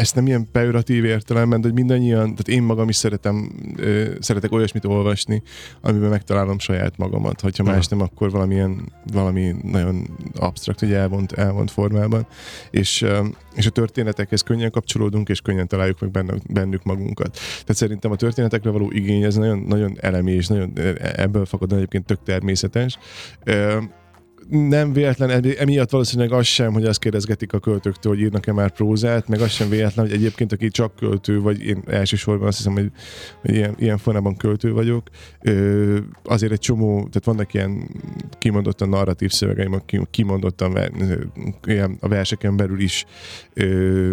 [0.00, 4.52] ezt nem ilyen pejoratív értelemben, de hogy mindannyian, tehát én magam is szeretem, ö, szeretek
[4.52, 5.42] olyasmit olvasni,
[5.80, 7.40] amiben megtalálom saját magamat.
[7.40, 12.26] Hogyha más nem, akkor valamilyen, valami nagyon absztrakt, hogy elvont, elvont formában.
[12.70, 17.32] És, ö, és a történetekhez könnyen kapcsolódunk, és könnyen találjuk meg benne, bennük magunkat.
[17.32, 22.06] Tehát szerintem a történetekre való igény, ez nagyon, nagyon elemi, és nagyon, ebből fakad egyébként
[22.06, 22.98] tök természetes.
[23.44, 23.78] Ö,
[24.50, 29.28] nem véletlen, emiatt valószínűleg az sem, hogy azt kérdezgetik a költőktől, hogy írnak-e már prózát,
[29.28, 32.90] meg az sem véletlen, hogy egyébként aki csak költő, vagy én elsősorban azt hiszem, hogy,
[33.40, 35.08] hogy ilyen, ilyen formában költő vagyok,
[36.24, 37.88] azért egy csomó, tehát vannak ilyen
[38.38, 40.78] kimondottan narratív szövegeim, kimondottan
[41.64, 43.04] ilyen a verseken belül is
[43.54, 44.12] ö,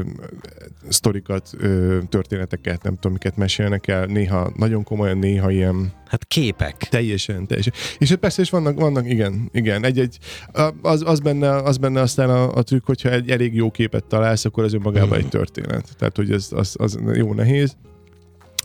[0.87, 6.77] sztorikat, ö, történeteket, nem tudom, miket mesélnek el, néha nagyon komolyan, néha ilyen Hát képek.
[6.77, 7.73] Teljesen, teljesen.
[7.97, 9.83] És hát persze is vannak, vannak igen, igen.
[9.83, 10.17] Egy-egy,
[10.81, 14.45] az, az, benne, az benne aztán a, a trükk, hogyha egy elég jó képet találsz,
[14.45, 15.21] akkor ez önmagában mm.
[15.21, 15.95] egy történet.
[15.97, 17.75] Tehát, hogy ez az, az jó nehéz.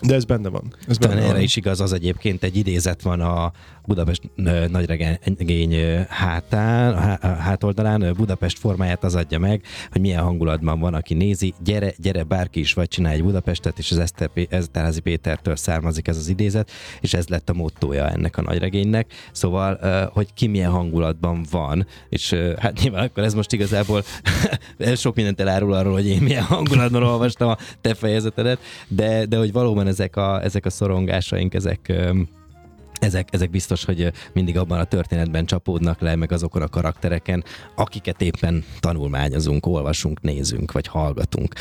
[0.03, 0.75] De ez benne van.
[0.89, 1.41] Ez benne erre van.
[1.41, 3.53] is igaz, az egyébként egy idézet van a
[3.87, 4.31] Budapest
[4.69, 9.63] nagyregény hátán, a hátoldalán, Budapest formáját az adja meg,
[9.93, 13.91] hogy milyen hangulatban van, aki nézi, gyere, gyere, bárki is vagy csinálj egy Budapestet, és
[13.91, 18.43] az Eszter, Eszterházi Pétertől származik ez az idézet, és ez lett a mottója ennek a
[18.43, 19.13] nagyregénynek.
[19.33, 19.79] Szóval,
[20.13, 24.03] hogy ki milyen hangulatban van, és hát nyilván akkor ez most igazából
[24.95, 29.53] sok mindent elárul arról, hogy én milyen hangulatban olvastam a te fejezetedet, de, de hogy
[29.53, 31.93] valóban ezek a, ezek a szorongásaink, ezek
[33.01, 38.23] ezek, ezek biztos, hogy mindig abban a történetben csapódnak le, meg azokon a karaktereken, akiket
[38.23, 41.55] éppen tanulmányozunk, olvasunk, nézünk, vagy hallgatunk.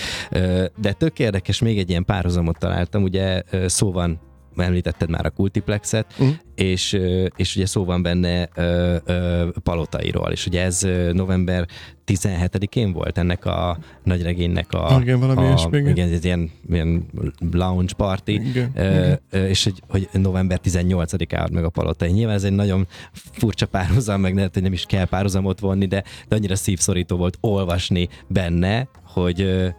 [0.77, 4.19] De tök érdekes, még egy ilyen párhuzamot találtam, ugye szó van
[4.55, 6.35] említetted már a Kultiplexet, uh-huh.
[6.55, 6.99] és,
[7.35, 11.67] és ugye szó van benne ö, ö, palotairól, és ugye ez november
[12.07, 14.97] 17-én volt ennek a nagyregénynek a...
[15.01, 15.87] Igen, valami a, igen.
[15.87, 16.11] igen.
[16.11, 17.05] ez ilyen, ilyen
[17.51, 19.47] lounge party, igen, ö, igen.
[19.47, 22.11] és hogy, hogy november 18-án meg a palotai.
[22.11, 26.03] Nyilván ez egy nagyon furcsa párhuzam, meg lehet, hogy nem is kell párhuzamot vonni, de,
[26.27, 29.71] de annyira szívszorító volt olvasni benne, hogy,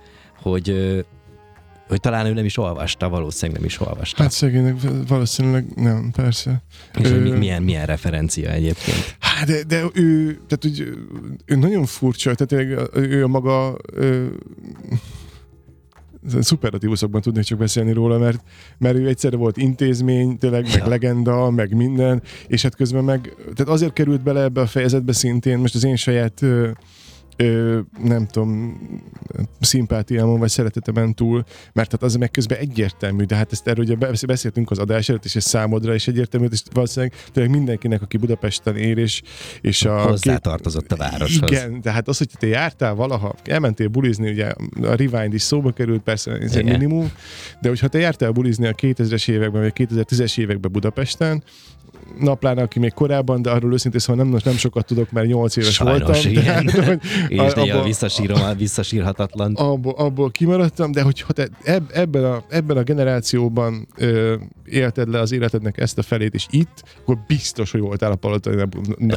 [0.42, 0.74] hogy
[1.88, 4.22] hogy talán ő nem is olvasta, valószínűleg nem is olvasta.
[4.22, 4.76] Hát szegénynek
[5.08, 6.62] valószínűleg nem, persze.
[6.98, 9.16] És ő, milyen, milyen referencia egyébként?
[9.18, 10.80] Hát de, de ő, tehát úgy,
[11.44, 14.38] ő nagyon furcsa, tehát ő a maga ő,
[16.40, 18.42] szuperlatívuszokban tudnék csak beszélni róla, mert,
[18.78, 20.88] mert ő egyszerre volt intézmény, tényleg, meg ja.
[20.88, 25.58] legenda, meg minden, és hát közben meg, tehát azért került bele ebbe a fejezetbe szintén,
[25.58, 26.44] most az én saját
[27.42, 28.80] ö, nem tudom,
[29.60, 33.96] szimpátiámon vagy szeretetemen túl, mert hát az meg közben egyértelmű, de hát ezt erről ugye
[34.26, 38.76] beszéltünk az adás előtt, és ez számodra is egyértelmű, és valószínűleg tényleg mindenkinek, aki Budapesten
[38.76, 39.22] ér, és,
[39.60, 40.00] és a...
[40.00, 41.50] Hozzátartozott a városhoz.
[41.50, 44.46] Igen, tehát az, hogy te jártál valaha, elmentél bulizni, ugye
[44.82, 47.12] a Rewind is szóba került, persze ez egy minimum,
[47.60, 51.42] de hogyha te jártál bulizni a 2000-es években, vagy a 2010-es években Budapesten,
[52.20, 55.72] Naplán, aki még korábban, de arról őszintén szóval nem, nem sokat tudok, mert 8 éves
[55.74, 56.30] Sajnos, voltam.
[56.30, 56.70] igen.
[56.70, 59.54] Hogy És néha abból- visszasírom, a visszasírhatatlan.
[59.54, 64.34] abból, abból kimaradtam, de hogy ha te eb, ebben, a, ebben a generációban ö,
[64.64, 68.54] élted le az életednek ezt a felét, és itt, akkor biztos, hogy voltál a palotai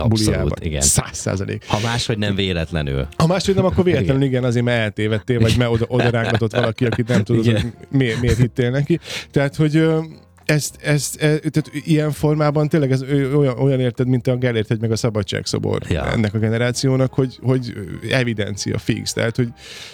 [0.08, 0.52] buliában.
[0.62, 0.82] igen.
[0.82, 1.66] Száz százalék.
[1.68, 3.08] Ha máshogy nem véletlenül.
[3.18, 6.86] Ha máshogy nem, akkor véletlenül igen, azért mert eltévedtél, vagy mert oda, oda rángatott valaki,
[6.86, 7.62] akit nem tudod, Igen.
[7.62, 9.00] hogy miért, miért hittél neki.
[9.32, 9.84] Tehát, hogy
[10.46, 13.02] ezt, ezt, e, tehát ilyen formában tényleg ez
[13.36, 16.12] olyan, olyan érted, mint a Gellért egy meg a szabadságszobor Ja.
[16.12, 17.74] ennek a generációnak, hogy, hogy
[18.12, 19.14] evidencia fix.
[19.14, 19.48] Tehát, hogy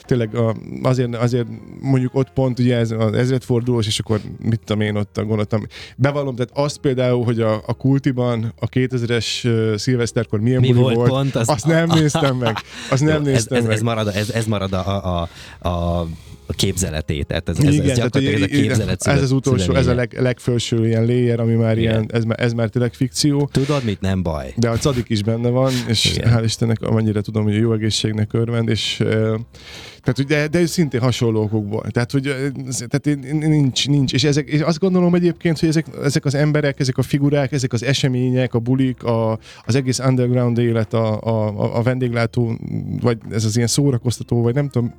[0.06, 1.48] tényleg a, azért, azért
[1.82, 5.66] mondjuk ott pont ugye ez az ezredfordulós, és akkor mit tudom én ott gondoltam.
[5.98, 10.80] Bevallom, tehát azt például, hogy a, a Kultiban a 2000-es ö, szilveszterkor milyen Mi buli
[10.82, 12.58] volt volt, pont, az- azt nem néztem meg.
[12.90, 13.74] Azt nem Jó, néztem ez, meg.
[13.74, 15.30] ez, marad, a- ez, ez marad a, a,
[15.70, 16.08] a,
[16.52, 17.28] a képzeletét.
[17.28, 19.82] Tehát ez, ez, ez Igen, tehát, gyakorlatilag ez a képzelet ez az utolsó, ez a
[19.82, 19.94] szüleménye.
[19.96, 21.92] leg, legfelső ilyen layer, ami már Igen.
[21.92, 23.50] ilyen, ez, ez már tényleg fikció.
[23.52, 24.02] Tudod mit?
[24.02, 24.54] Nem baj.
[24.56, 26.34] De a cadik is benne van, és Igen.
[26.34, 29.04] Hál' Istennek amennyire tudom, hogy jó egészségnek örvend, és
[30.02, 31.86] tehát, hogy de, de szintén hasonló okokból.
[31.90, 32.36] Tehát, hogy
[32.90, 34.14] tehát nincs, nincs.
[34.14, 37.74] És, ezek, és azt gondolom egyébként, hogy ezek, ezek az emberek, ezek a figurák, ezek
[37.74, 42.58] az események, a bulik, a, az egész underground élet, a, a, a vendéglátó,
[43.02, 44.94] vagy ez az ilyen szórakoztató, vagy nem tudom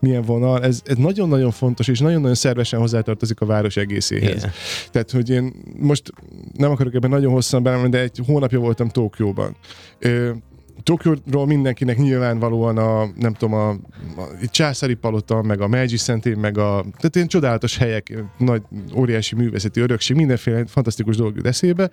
[0.00, 4.36] milyen vonal, ez, ez nagyon-nagyon fontos, és nagyon-nagyon szervesen hozzátartozik a város egészéhez.
[4.36, 4.50] Igen.
[4.90, 6.12] Tehát, hogy én most
[6.52, 9.56] nem akarok ebben nagyon hosszan belemenni, de egy hónapja voltam Tokióban.
[9.98, 10.30] Ö,
[10.84, 16.58] Tokióról mindenkinek nyilvánvalóan a, nem tudom, a, a császári palota, meg a Meiji Szentén, meg
[16.58, 18.62] a, tehát ilyen csodálatos helyek, nagy,
[18.94, 21.90] óriási művészeti örökség, mindenféle fantasztikus dolog jut eszébe,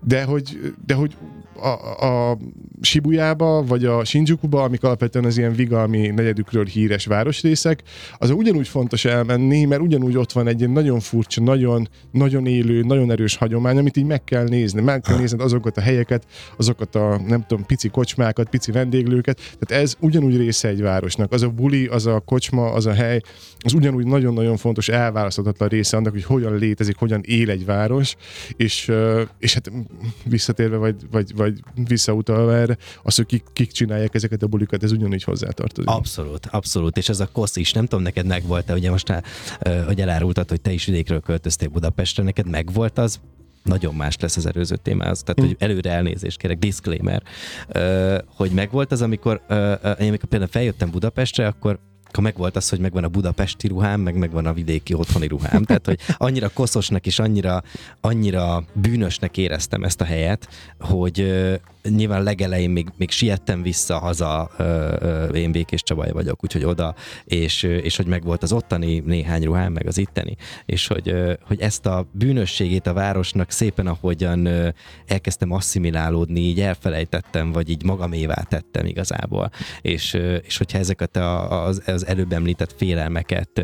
[0.00, 1.16] de hogy, de hogy
[1.56, 2.38] a, a
[2.80, 7.82] Shibujába, vagy a Shinjukuba, amik alapvetően az ilyen vigalmi negyedükről híres városrészek,
[8.16, 12.82] az ugyanúgy fontos elmenni, mert ugyanúgy ott van egy ilyen nagyon furcsa, nagyon, nagyon élő,
[12.82, 14.80] nagyon erős hagyomány, amit így meg kell nézni.
[14.80, 19.40] Meg kell nézned azokat a helyeket, azokat a, nem tudom, pici kocsmákat, pici vendéglőket.
[19.58, 21.32] Tehát ez ugyanúgy része egy városnak.
[21.32, 23.20] Az a buli, az a kocsma, az a hely,
[23.58, 28.16] az ugyanúgy nagyon-nagyon fontos, elválaszthatatlan része annak, hogy hogyan létezik, hogyan él egy város,
[28.56, 28.92] és,
[29.38, 29.72] és hát
[30.24, 31.43] visszatérve, vagy, vagy, vagy
[31.74, 35.90] visszautalva erre, az, hogy kik, kik csinálják ezeket a bulikat, ez ugyanúgy hozzátartozik.
[35.90, 36.96] Abszolút, abszolút.
[36.96, 39.12] És ez a kosz is, nem tudom, neked megvolt-e, ugye most,
[39.60, 43.20] ö, hogy elárultad, hogy te is vidékről költöztél Budapestre, neked megvolt az,
[43.62, 45.22] nagyon más lesz az előző témához.
[45.22, 47.22] Tehát, hogy előre elnézést kérek, disclaimer,
[47.68, 49.42] ö, hogy megvolt az, amikor,
[49.98, 51.78] amikor például feljöttem Budapestre, akkor
[52.14, 55.64] akkor megvolt az, hogy megvan a budapesti ruhám, meg megvan a vidéki otthoni ruhám.
[55.64, 57.62] Tehát, hogy annyira koszosnak és annyira,
[58.00, 60.48] annyira bűnösnek éreztem ezt a helyet,
[60.78, 61.20] hogy
[61.88, 66.94] nyilván legelején még, még siettem vissza haza, ö, ö, én Békés Csabaj vagyok, úgyhogy oda,
[67.24, 71.14] és, és hogy megvolt az ottani néhány ruhám, meg az itteni, és hogy,
[71.46, 74.48] hogy ezt a bűnösségét a városnak szépen, ahogyan
[75.06, 79.50] elkezdtem asszimilálódni, így elfelejtettem, vagy így magamévá tettem igazából.
[79.80, 83.62] És, és hogyha ezeket a, az, az előbb említett félelmeket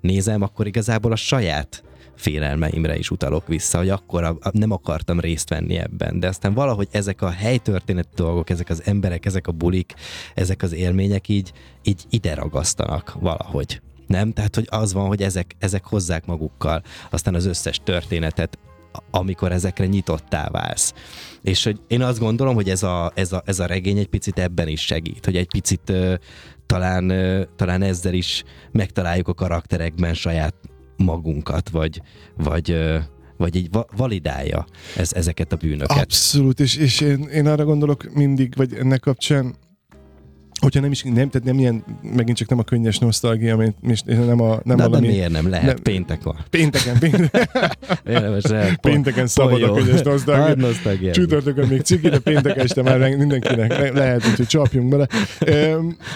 [0.00, 1.82] nézem, akkor igazából a saját
[2.20, 7.22] félelmeimre is utalok vissza, hogy akkor nem akartam részt venni ebben, de aztán valahogy ezek
[7.22, 9.94] a helytörténeti dolgok, ezek az emberek, ezek a bulik,
[10.34, 11.52] ezek az élmények így,
[11.82, 13.80] így ide ragasztanak valahogy.
[14.06, 14.32] Nem?
[14.32, 18.58] Tehát, hogy az van, hogy ezek, ezek hozzák magukkal aztán az összes történetet,
[19.10, 20.94] amikor ezekre nyitottá válsz.
[21.42, 24.38] És hogy én azt gondolom, hogy ez a, ez a, ez a regény egy picit
[24.38, 25.92] ebben is segít, hogy egy picit
[26.66, 27.12] talán,
[27.56, 30.54] talán ezzel is megtaláljuk a karakterekben saját
[31.04, 32.02] magunkat, vagy,
[32.36, 32.76] vagy,
[33.36, 35.98] vagy így va- validálja ez, ezeket a bűnöket.
[35.98, 39.54] Abszolút, és, és én, én arra gondolok mindig, vagy ennek kapcsán,
[40.60, 44.40] hogyha nem is, nem, tehát nem ilyen, megint csak nem a könnyes nosztalgia, és nem
[44.40, 45.06] a, nem de, de valami...
[45.06, 45.48] miért nem?
[45.48, 46.36] Lehet, nem- péntek van.
[46.50, 47.48] Pénteken, pénteken,
[48.06, 48.80] Érdemes, lehet.
[48.80, 50.66] pénteken szabad a könnyes Nagy nosztalgia.
[50.66, 51.12] nosztalgia.
[51.12, 55.06] Csütörtökön még ciki, de péntek este már mindenkinek le- lehet, úgyhogy csapjunk bele.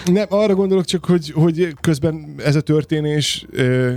[0.05, 3.45] Nem, arra gondolok csak, hogy, hogy közben ez a történés,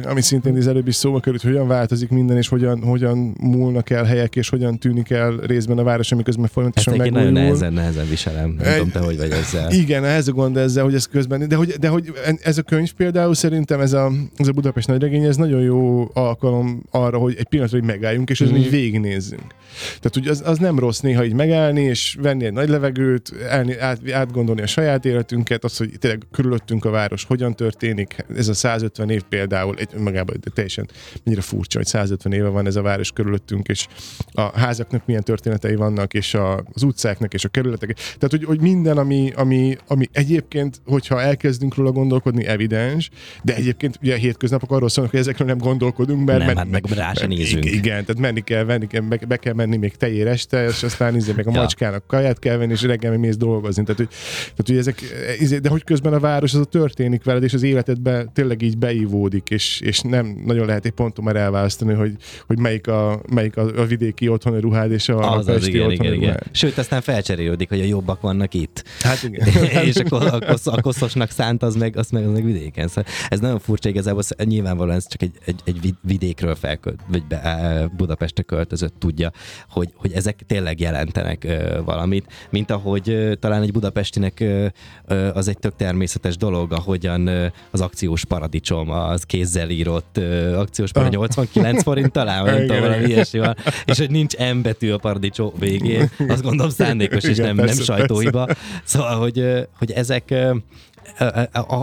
[0.05, 3.91] ami szintén az előbb is szóba került, hogy hogyan változik minden, és hogyan, hogyan múlnak
[3.91, 7.31] el helyek, és hogyan tűnik el részben a város, ami közben Ezt folyamatosan megújul.
[7.31, 8.57] nehezen, nehezen viselem.
[8.63, 9.71] Nem tudom, te hogy vagy ezzel.
[9.73, 12.93] Igen, ez a gond ezzel, hogy ez közben, de hogy, de hogy ez a könyv
[12.93, 17.49] például szerintem ez a, ez a Budapest nagyregény, ez nagyon jó alkalom arra, hogy egy
[17.49, 18.55] pillanatra így megálljunk, és Mhm.
[18.55, 19.47] így végignézzünk.
[19.87, 23.79] Tehát hogy az, az nem rossz néha így megállni, és venni egy nagy levegőt, elni,
[23.79, 28.25] át, átgondolni a saját életünket, az, hogy tényleg körülöttünk a város hogyan történik.
[28.37, 30.89] Ez a 150 év például, egy magában de teljesen
[31.25, 33.87] mennyire furcsa, hogy 150 éve van ez a város körülöttünk, és
[34.33, 37.95] a házaknak milyen történetei vannak, és a, az utcáknak, és a kerületek.
[37.95, 43.11] Tehát, hogy, hogy minden, ami, ami, ami egy, egyébként, hogyha elkezdünk róla gondolkodni, evidens,
[43.43, 46.39] de egyébként ugye a hétköznapok arról szólnak, hogy ezekről nem gondolkodunk, mert...
[46.39, 47.65] Nem, men- hát meg rá se nézünk.
[47.65, 51.17] Igen, tehát menni kell, venni kell, be, be kell menni még tejér este, és aztán
[51.17, 51.61] izé, meg a Ja.
[51.61, 53.83] macskának kaját kell venni, és reggel még mész dolgozni.
[53.83, 54.09] Tehát, hogy,
[54.41, 55.01] tehát, hogy ezek,
[55.39, 58.79] izé, de hogy közben a város az a történik veled, és az életedbe tényleg így
[58.79, 62.13] beívódik, és, és nem nagyon lehet egy ponton már elválasztani, hogy,
[62.47, 65.91] hogy melyik, a, melyik a, a vidéki otthoni ruhád, és a, Az a az, igen,
[65.91, 66.41] igen, igen.
[66.51, 68.85] Sőt, aztán felcserélődik, hogy a jobbak vannak itt.
[69.01, 69.47] Hát igen.
[69.89, 72.89] és akkor a, kosz, a koszosnak szánt, az meg, az meg, az meg vidéken.
[72.89, 77.25] Szóval ez nagyon furcsa igazából, nyilvánvalóan ez csak egy, egy, egy vid- vidékről felkölt, vagy
[77.25, 79.31] be, Budapestre költözött tudja,
[79.71, 84.67] hogy, hogy ezek tényleg jelentenek ö, valamit, mint ahogy ö, talán egy budapestinek ö,
[85.07, 90.57] ö, az egy tök természetes dolog, ahogyan ö, az akciós paradicsom, az kézzel írott ö,
[90.59, 94.91] akciós paradicsom, 89 forint talán, nem tudom, valami ilyesmi van, és hogy nincs M betű
[94.91, 98.47] a paradicsom végén, azt gondolom szándékos, és nem, nem sajtóhiba.
[98.85, 99.45] Szóval, hogy,
[99.79, 100.35] hogy ezek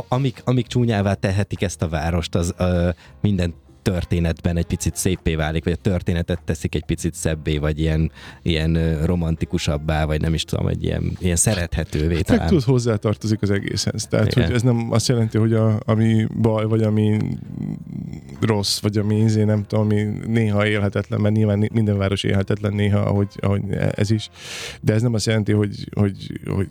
[0.08, 2.54] amik, amik csúnyává tehetik ezt a várost, az
[3.22, 8.12] minden történetben egy picit szépé válik, vagy a történetet teszik egy picit szebbé, vagy ilyen,
[8.42, 12.48] ilyen romantikusabbá, vagy nem is tudom, egy ilyen, ilyen szerethetővé Meg talán.
[12.48, 14.08] tudod, hozzátartozik az egészhez.
[14.08, 14.46] Tehát, Igen.
[14.46, 17.18] hogy ez nem azt jelenti, hogy a, ami baj, vagy ami
[18.46, 23.00] rossz, vagy ami izé, nem tudom, ami néha élhetetlen, mert nyilván minden város élhetetlen néha,
[23.00, 24.30] ahogy, ahogy ez is.
[24.82, 26.68] De ez nem azt jelenti, hogy, hogy, hogy,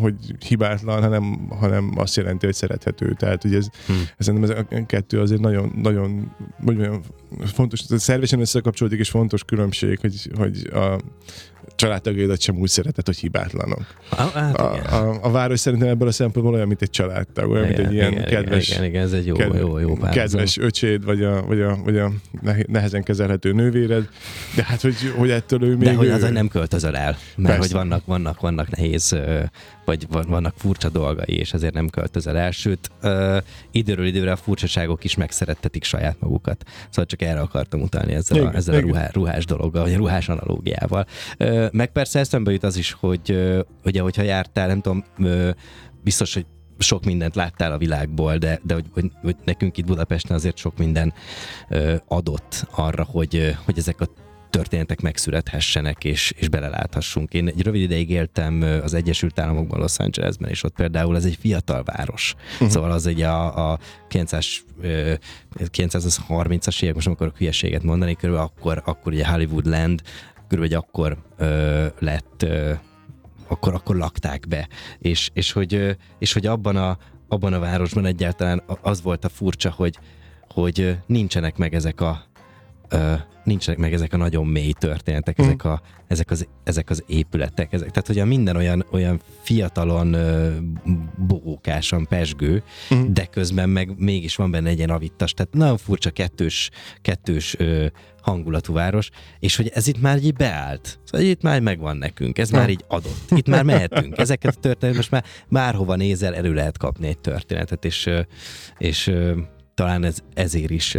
[0.00, 0.14] hogy
[0.46, 3.14] hibátlan, hanem, hanem azt jelenti, hogy szerethető.
[3.18, 3.92] Tehát, hogy ez, Hm.
[4.16, 6.30] ez ez a kettő azért nagyon, nagyon,
[6.64, 7.00] hogy mondjam,
[7.44, 11.00] fontos, tehát szervesen összekapcsolódik, és fontos különbség, hogy, hogy a
[11.76, 13.86] családtagjaidat sem úgy szereted, hogy hibátlanok.
[14.08, 14.84] Ah, hát A, igen.
[14.86, 18.12] a, a város szerintem ebből a szempontból olyan, mint egy családtag, olyan, mint egy ilyen
[18.12, 20.10] igen, kedves, Igen, igen, ez egy jó, ked- jó, jó párhuzam.
[20.10, 22.10] kedves öcséd, vagy a, vagy a, vagy a
[22.42, 24.08] nehe- nehezen kezelhető nővéred,
[24.54, 25.88] de hát, hogy, hogy ettől ő még...
[25.88, 27.58] De hogy ő, az, nem költözöl el, mert Persze.
[27.58, 29.16] hogy vannak, vannak, vannak nehéz,
[29.86, 32.50] vagy van- vannak furcsa dolgai, és ezért nem költözöl el.
[32.50, 33.38] Sőt, ö,
[33.70, 36.64] időről időre a furcsaságok is megszerettetik saját magukat.
[36.88, 38.90] Szóval csak erre akartam utalni ezzel, Igen, a, ezzel a igen.
[38.90, 41.06] ruhá, ruhás dologgal, vagy a ruhás analógiával.
[41.36, 45.50] Ö, meg persze eszembe jut az is, hogy ö, ugye, hogyha jártál, nem tudom, ö,
[46.02, 46.46] biztos, hogy
[46.78, 50.78] sok mindent láttál a világból, de, de hogy, hogy, hogy nekünk itt Budapesten azért sok
[50.78, 51.12] minden
[51.68, 54.08] ö, adott arra, hogy, ö, hogy ezek a
[54.56, 57.32] történetek megszülethessenek, és, és beleláthassunk.
[57.32, 61.36] Én egy rövid ideig éltem az Egyesült Államokban, Los Angelesben, és ott például ez egy
[61.40, 62.34] fiatal város.
[62.52, 62.68] Uh-huh.
[62.68, 64.46] Szóval az egy a, a 900,
[64.80, 65.12] ö,
[65.58, 70.02] 930-as évek, most nem akarok hülyeséget mondani, körülbelül akkor, akkor ugye Hollywood Land,
[70.48, 72.72] körülbelül akkor ö, lett ö,
[73.48, 74.68] akkor, akkor lakták be.
[74.98, 79.70] És, és, hogy, és hogy abban a, abban a városban egyáltalán az volt a furcsa,
[79.70, 79.98] hogy,
[80.48, 82.24] hogy nincsenek meg ezek a
[82.88, 83.12] ö,
[83.44, 87.72] nincsenek meg ezek a nagyon mély történetek, ezek, a, ezek, az, ezek az épületek.
[87.72, 90.50] Ezek, tehát, hogy a minden olyan, olyan fiatalon ö,
[91.26, 93.12] bogókásan pesgő, Mhm.
[93.12, 96.70] de közben meg mégis van benne egy ilyen avittas, tehát nagyon furcsa kettős,
[97.02, 97.86] kettős ö,
[98.22, 100.98] hangulatú város, és hogy ez itt már így beállt.
[101.04, 102.58] Szóval itt már megvan nekünk, ez Ja.
[102.58, 103.30] már így adott.
[103.30, 104.18] Itt már mehetünk.
[104.18, 108.10] Ezeket a történetet most már bárhova nézel, elő lehet kapni egy történetet, és,
[108.78, 109.12] és
[109.74, 110.96] talán ez ezért is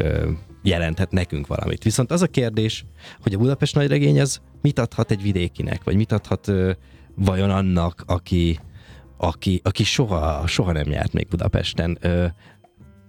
[0.64, 1.84] jelenthet nekünk valamit.
[1.84, 2.86] Viszont az a kérdés,
[3.22, 6.72] hogy a Budapest nagyregény az mit adhat egy vidékinek, vagy mit adhat ö,
[7.16, 8.60] vajon annak, aki,
[9.18, 11.98] aki, aki soha, soha nem járt még Budapesten.
[12.02, 12.26] Ö,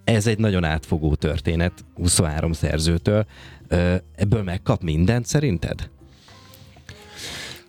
[0.04, 3.26] ez egy nagyon átfogó történet 23 szerzőtől.
[3.68, 5.90] Ö, ebből megkap mindent szerinted?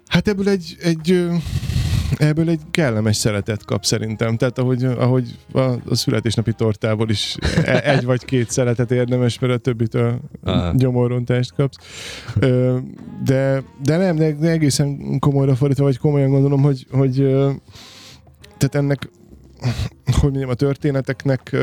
[0.07, 1.27] Hát ebből egy, egy
[2.17, 4.37] ebből egy kellemes szeretet kap szerintem.
[4.37, 9.53] Tehát ahogy, ahogy a, a születésnapi tortából is e- egy vagy két szeretet érdemes, mert
[9.53, 10.73] a többit a Aha.
[10.75, 11.77] gyomorrontást kapsz.
[13.23, 17.15] De, de nem, de, de egészen komolyra fordítva, vagy komolyan gondolom, hogy, hogy
[18.57, 19.09] tehát ennek,
[20.21, 21.55] hogy mondjam, a történeteknek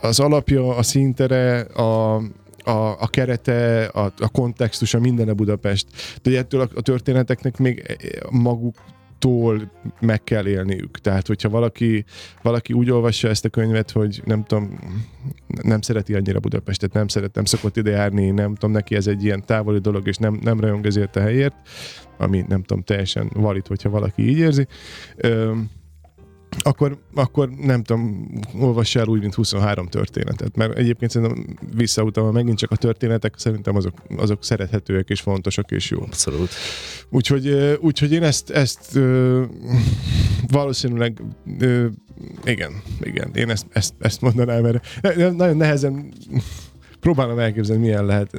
[0.00, 2.22] az alapja, a szintere, a,
[2.68, 5.86] a, a kerete, a, a kontextusa, minden a Budapest.
[6.22, 7.98] De ettől a, a történeteknek még
[8.30, 10.98] maguktól meg kell élniük.
[10.98, 12.04] Tehát, hogyha valaki,
[12.42, 14.78] valaki úgy olvassa ezt a könyvet, hogy nem tudom,
[15.62, 19.24] nem szereti annyira Budapestet, nem szeret, nem szokott ide járni, nem tudom, neki ez egy
[19.24, 21.54] ilyen távoli dolog, és nem, nem rajong ezért a helyért,
[22.18, 24.66] ami nem tudom, teljesen valid, hogyha valaki így érzi.
[25.16, 25.52] Ö,
[26.58, 28.30] akkor, akkor nem tudom,
[28.60, 30.56] olvass el úgy, mint 23 történetet.
[30.56, 35.90] Mert egyébként szerintem visszautalva megint csak a történetek, szerintem azok, azok szerethetőek és fontosak és
[35.90, 36.02] jó.
[36.02, 36.50] Abszolút.
[37.08, 38.98] Úgyhogy, úgyhogy én ezt, ezt
[40.50, 41.22] valószínűleg
[42.44, 45.02] igen, igen, én ezt, ezt, ezt mondanám, mert
[45.36, 46.12] nagyon nehezen
[47.00, 48.30] próbálom elképzelni, milyen lehet.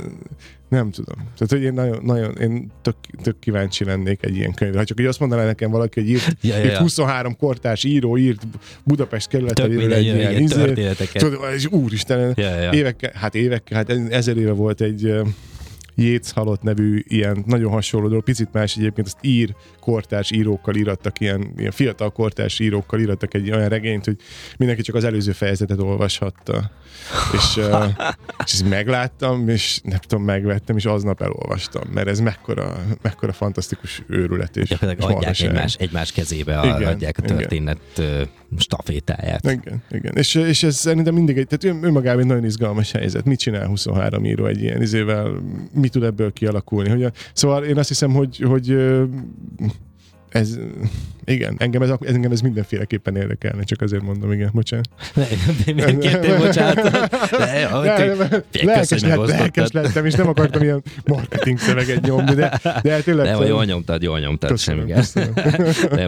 [0.69, 1.15] Nem tudom.
[1.17, 4.77] Tehát, hogy én nagyon, nagyon én tök, tök kíváncsi lennék egy ilyen könyvre.
[4.77, 6.79] Ha csak hogy azt mondaná nekem valaki, hogy írt, Ja, ja, ja.
[6.79, 8.47] 23 kortárs író, írt
[8.83, 10.57] Budapest kerületeiről egy ilyen igen, izét.
[10.57, 11.21] történeteket.
[11.21, 12.71] Tudod, és úristen, Ja, ja.
[12.71, 15.13] évekkel, hát évekkel, hát ezer éve volt egy
[15.95, 21.19] Jéz halott nevű ilyen nagyon hasonló dolog, picit más egyébként, azt ír kortárs írókkal írattak,
[21.19, 24.17] ilyen, ilyen fiatal kortárs írókkal írattak egy olyan regényt, hogy
[24.57, 26.71] mindenki csak az előző fejezetet olvashatta.
[27.33, 27.57] És,
[28.45, 34.03] és ezt megláttam, és nem tudom, megvettem, és aznap elolvastam, mert ez mekkora, mekkora fantasztikus
[34.07, 37.37] őrület és, és adják egymás, egymás kezébe, a, Igen, adják a igen.
[37.37, 38.21] történet ö,
[38.57, 39.51] stafétáját.
[39.51, 40.13] Igen, igen.
[40.15, 43.25] És, és ez szerintem mindig egy, tehát ön- önmagában egy nagyon izgalmas helyzet.
[43.25, 45.31] Mit csinál 23 író egy ilyen izével,
[45.73, 46.89] mi tud ebből kialakulni?
[46.89, 48.77] Hogy a, szóval én azt hiszem, hogy, hogy
[50.29, 50.57] ez,
[51.25, 54.89] igen, engem ez, engem ez mindenféleképpen érdekelne, csak azért mondom, igen, bocsánat.
[55.65, 56.91] Miért kértél bocsánatot?
[56.91, 58.17] De, Ne, hogy nem,
[58.51, 63.25] te- lelkes, lett, lelkes lettem, és nem akartam ilyen marketing szöveget nyomni, de, de tényleg...
[63.25, 65.33] Nem, jól nyomtad, jól nyomtad, Köszönöm, semmi köszönöm.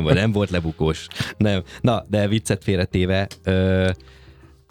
[0.04, 1.08] nem, nem volt lebukós.
[1.38, 1.64] Nem.
[1.82, 3.90] Na, de viccet félretéve, ö,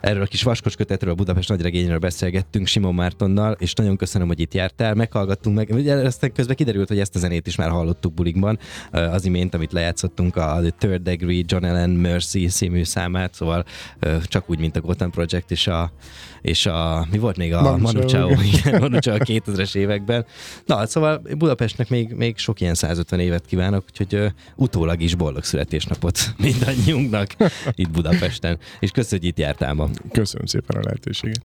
[0.00, 4.40] erről a kis vaskos kötetről, a Budapest nagyregényről beszélgettünk Simon Mártonnal, és nagyon köszönöm, hogy
[4.40, 5.70] itt jártál, meghallgattunk meg.
[5.70, 8.58] Ugye aztán közben kiderült, hogy ezt a zenét is már hallottuk bulikban,
[8.90, 13.64] az imént, amit lejátszottunk, a The Third Degree John Allen Mercy című számát, szóval
[14.22, 15.92] csak úgy, mint a Gotham Project és a,
[16.40, 18.28] és a mi volt még a Manu Chao,
[18.80, 20.26] Manu Chao a 2000-es években.
[20.66, 24.26] Na, szóval Budapestnek még, még sok ilyen 150 évet kívánok, úgyhogy ö,
[24.56, 27.34] utólag is boldog születésnapot mindannyiunknak
[27.74, 28.58] itt Budapesten.
[28.80, 29.89] És köszönjük, hogy itt jártál ma.
[30.12, 31.46] Köszönöm szépen a lehetőséget.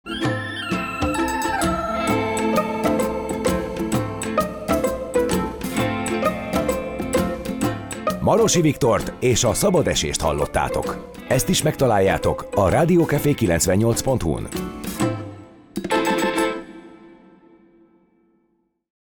[8.22, 11.12] Marosi Viktort és a szabad esést hallottátok.
[11.28, 14.48] Ezt is megtaláljátok a rádiókafé 98.hu-n.